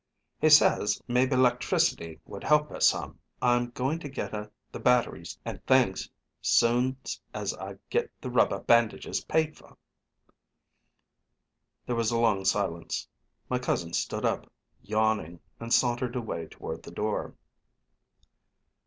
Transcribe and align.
"He 0.39 0.49
says 0.49 0.99
maybe 1.07 1.35
'lectricity 1.35 2.19
would 2.25 2.43
help 2.43 2.69
her 2.69 2.79
some. 2.79 3.19
I'm 3.39 3.69
goin' 3.69 3.99
to 3.99 4.09
git 4.09 4.31
her 4.31 4.49
the 4.71 4.79
batteries 4.79 5.37
and 5.45 5.63
things 5.67 6.09
soon's 6.41 7.21
I 7.35 7.75
git 7.91 8.09
the 8.19 8.31
rubber 8.31 8.59
bandages 8.61 9.23
paid 9.23 9.55
for." 9.55 9.77
There 11.85 11.95
was 11.95 12.09
a 12.09 12.17
long 12.17 12.45
silence. 12.45 13.07
My 13.47 13.59
cousin 13.59 13.93
stood 13.93 14.25
up, 14.25 14.51
yawning, 14.81 15.39
and 15.59 15.71
sauntered 15.71 16.15
away 16.15 16.47
toward 16.47 16.81
the 16.81 16.89
door. 16.89 17.35